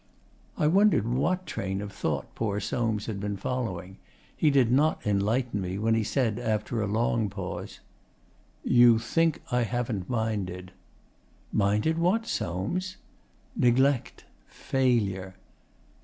I 0.57 0.65
wondered 0.65 1.07
what 1.07 1.45
train 1.45 1.79
of 1.79 1.91
thought 1.91 2.33
poor 2.33 2.59
Soames 2.59 3.05
had 3.05 3.19
been 3.19 3.37
following. 3.37 3.97
He 4.35 4.49
did 4.49 4.71
not 4.71 4.99
enlighten 5.05 5.61
me 5.61 5.77
when 5.77 5.93
he 5.93 6.03
said, 6.03 6.39
after 6.39 6.81
a 6.81 6.87
long 6.87 7.29
pause, 7.29 7.81
'You 8.63 8.97
think 8.97 9.43
I 9.51 9.61
haven't 9.61 10.09
minded.' 10.09 10.71
'Minded 11.53 11.99
what, 11.99 12.25
Soames?' 12.25 12.97
'Neglect. 13.55 14.25
Failure. 14.47 15.35